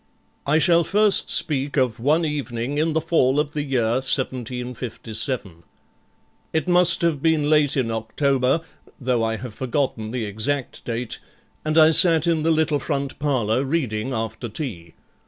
I 0.47 0.57
shall 0.57 0.83
first 0.83 1.29
speak 1.29 1.77
of 1.77 1.99
one 1.99 2.25
evening 2.25 2.79
in 2.79 2.93
the 2.93 3.01
fall 3.01 3.39
of 3.39 3.51
the 3.51 3.61
year 3.61 4.01
1757. 4.01 5.61
It 6.51 6.67
must 6.67 7.03
have 7.03 7.21
been 7.21 7.51
late 7.51 7.77
in 7.77 7.91
October, 7.91 8.61
though 8.99 9.23
I 9.23 9.35
have 9.35 9.53
forgotten 9.53 10.09
the 10.09 10.25
exact 10.25 10.83
date, 10.85 11.19
and 11.63 11.77
I 11.77 11.91
sat 11.91 12.25
in 12.25 12.41
the 12.41 12.49
little 12.49 12.79
front 12.79 13.19
parlour 13.19 13.63
reading 13.63 14.11
after 14.11 14.49
tea. 14.49 14.95